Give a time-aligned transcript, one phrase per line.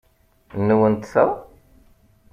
[0.67, 1.25] Nwent ta?